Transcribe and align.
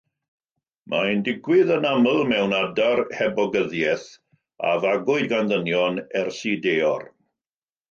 Mae'n 0.93 1.19
digwydd 1.27 1.73
yn 1.75 1.85
aml 1.89 2.21
mewn 2.31 2.55
adar 2.61 3.03
hebogyddiaeth 3.19 4.07
a 4.73 4.73
fagwyd 4.87 5.31
gan 5.37 5.55
ddynion 5.55 6.03
ers 6.25 6.43
eu 6.55 6.59
deor. 6.67 7.09